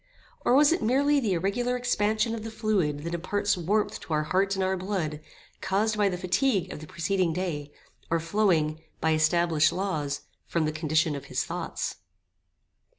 Or, 0.43 0.55
was 0.55 0.71
it 0.71 0.81
merely 0.81 1.19
the 1.19 1.33
irregular 1.33 1.75
expansion 1.77 2.33
of 2.33 2.43
the 2.43 2.49
fluid 2.49 3.01
that 3.03 3.13
imparts 3.13 3.55
warmth 3.55 3.99
to 3.99 4.13
our 4.13 4.23
heart 4.23 4.55
and 4.55 4.63
our 4.63 4.75
blood, 4.75 5.19
caused 5.61 5.95
by 5.95 6.09
the 6.09 6.17
fatigue 6.17 6.73
of 6.73 6.79
the 6.79 6.87
preceding 6.87 7.33
day, 7.33 7.71
or 8.09 8.19
flowing, 8.19 8.81
by 8.99 9.11
established 9.13 9.71
laws, 9.71 10.21
from 10.47 10.65
the 10.65 10.71
condition 10.71 11.15
of 11.15 11.25
his 11.25 11.45
thoughts? 11.45 11.97